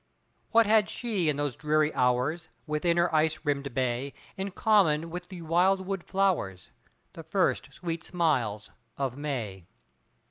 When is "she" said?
0.89-1.29